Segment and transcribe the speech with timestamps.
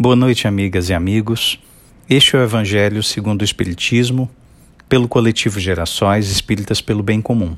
[0.00, 1.58] Boa noite, amigas e amigos.
[2.08, 4.30] Este é o Evangelho segundo o Espiritismo,
[4.88, 7.56] pelo coletivo Gerações Espíritas pelo Bem Comum.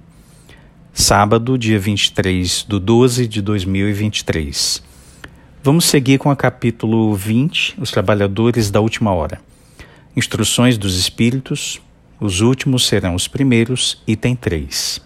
[0.90, 4.82] Sábado, dia 23 de 12 de 2023.
[5.62, 9.38] Vamos seguir com o capítulo 20, Os Trabalhadores da Última Hora.
[10.17, 11.79] Instruções dos Espíritos,
[12.19, 14.99] os últimos serão os primeiros, item 3.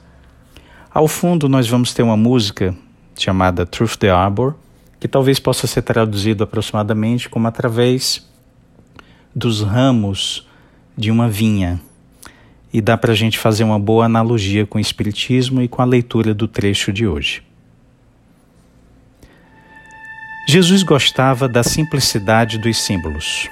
[0.88, 2.72] Ao fundo, nós vamos ter uma música
[3.18, 4.54] chamada Truth the Arbor,
[5.04, 8.26] que talvez possa ser traduzido aproximadamente como através
[9.34, 10.48] dos ramos
[10.96, 11.78] de uma vinha.
[12.72, 15.84] E dá para a gente fazer uma boa analogia com o Espiritismo e com a
[15.84, 17.42] leitura do trecho de hoje.
[20.48, 23.46] Jesus gostava da simplicidade dos símbolos.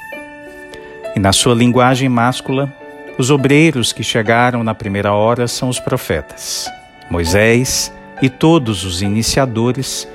[1.14, 2.74] E na sua linguagem máscula,
[3.18, 6.66] os obreiros que chegaram na primeira hora são os profetas,
[7.10, 7.92] Moisés
[8.22, 10.08] e todos os iniciadores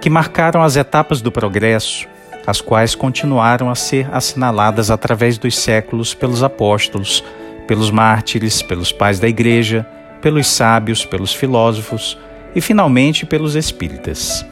[0.00, 2.06] que marcaram as etapas do progresso,
[2.46, 7.22] as quais continuaram a ser assinaladas através dos séculos pelos apóstolos,
[7.66, 9.86] pelos mártires, pelos pais da igreja,
[10.22, 12.18] pelos sábios, pelos filósofos
[12.54, 14.44] e finalmente pelos espíritas.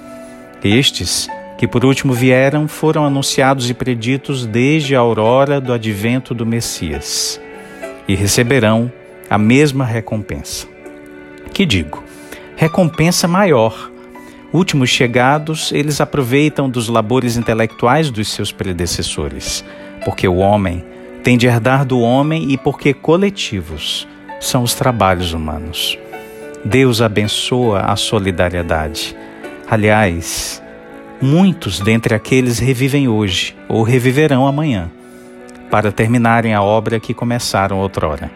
[0.62, 6.45] Estes, que por último vieram, foram anunciados e preditos desde a aurora do advento do
[6.45, 7.41] Messias
[8.06, 8.93] e receberão
[9.31, 10.67] a mesma recompensa.
[11.53, 12.05] Que digo,
[12.56, 13.91] recompensa maior
[14.53, 19.65] Últimos chegados, eles aproveitam dos labores intelectuais dos seus predecessores,
[20.05, 20.85] porque o homem
[21.25, 24.07] tem de herdar do homem e porque coletivos
[24.41, 25.99] são os trabalhos humanos.
[26.65, 29.17] Deus abençoa a solidariedade.
[29.69, 30.63] Aliás,
[31.21, 34.89] muitos dentre aqueles revivem hoje ou reviverão amanhã,
[35.69, 38.31] para terminarem a obra que começaram outrora.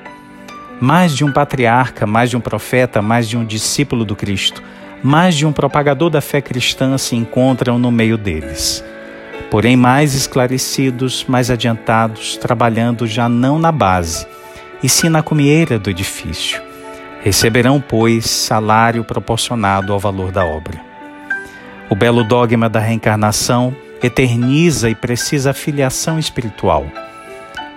[0.80, 4.60] Mais de um patriarca, mais de um profeta, mais de um discípulo do Cristo
[5.02, 8.84] mais de um propagador da fé cristã se encontram no meio deles.
[9.50, 14.26] Porém, mais esclarecidos, mais adiantados, trabalhando já não na base,
[14.82, 16.62] e sim na comieira do edifício.
[17.22, 20.80] Receberão, pois, salário proporcionado ao valor da obra.
[21.90, 26.86] O belo dogma da reencarnação eterniza e precisa a filiação espiritual.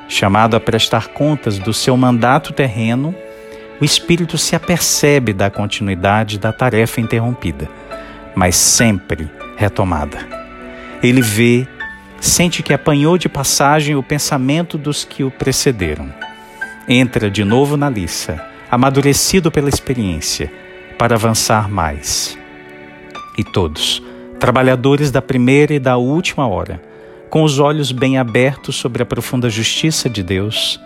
[0.07, 3.15] Chamado a prestar contas do seu mandato terreno,
[3.83, 7.69] o espírito se apercebe da continuidade da tarefa interrompida,
[8.33, 10.25] mas sempre retomada.
[11.03, 11.67] Ele vê,
[12.17, 16.07] sente que apanhou de passagem o pensamento dos que o precederam.
[16.87, 18.41] Entra de novo na liça,
[18.71, 20.49] amadurecido pela experiência,
[20.97, 22.37] para avançar mais.
[23.37, 24.01] E todos,
[24.39, 26.81] trabalhadores da primeira e da última hora,
[27.29, 30.79] com os olhos bem abertos sobre a profunda justiça de Deus,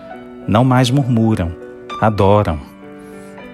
[0.48, 1.56] não mais murmuram,
[2.02, 2.76] adoram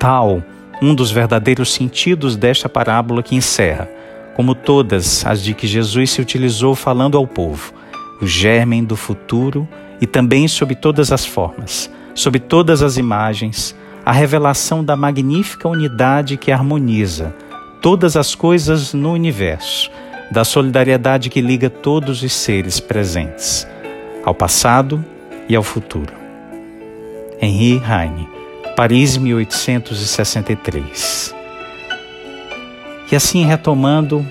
[0.03, 0.43] tal
[0.81, 3.89] um dos verdadeiros sentidos desta parábola que encerra,
[4.35, 7.73] como todas as de que Jesus se utilizou falando ao povo,
[8.21, 9.65] o germen do futuro
[10.01, 13.73] e também sob todas as formas, sob todas as imagens,
[14.05, 17.33] a revelação da magnífica unidade que harmoniza
[17.81, 19.89] todas as coisas no universo,
[20.29, 23.65] da solidariedade que liga todos os seres presentes,
[24.25, 25.01] ao passado
[25.47, 26.11] e ao futuro.
[27.41, 28.42] Henri Heine
[28.75, 31.35] Paris, 1863.
[33.11, 34.25] E assim retomando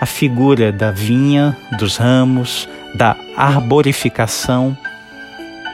[0.00, 4.78] a figura da vinha, dos ramos, da arborificação,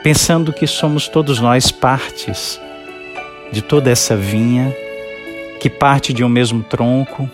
[0.03, 2.59] pensando que somos todos nós partes
[3.53, 4.75] de toda essa vinha,
[5.61, 7.31] que parte de um mesmo tronco,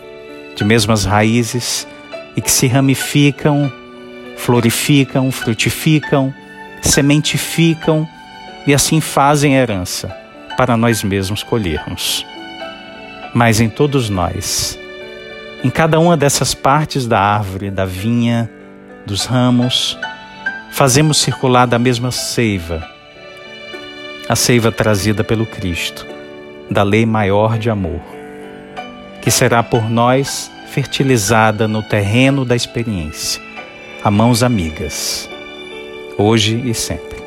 [0.55, 1.87] de mesmas raízes
[2.35, 3.71] e que se ramificam,
[4.35, 6.33] florificam, frutificam,
[6.81, 8.05] sementificam
[8.65, 10.26] e assim fazem herança
[10.57, 12.25] para nós mesmos colhermos.
[13.33, 14.77] Mas em todos nós,
[15.63, 18.49] em cada uma dessas partes da árvore, da vinha,
[19.05, 19.97] dos ramos,
[20.71, 22.83] fazemos circular da mesma seiva,
[24.27, 26.05] a seiva trazida pelo Cristo,
[26.69, 28.01] da lei maior de amor,
[29.21, 33.41] que será por nós fertilizada no terreno da experiência,
[34.03, 35.29] a mãos amigas,
[36.17, 37.26] hoje e sempre.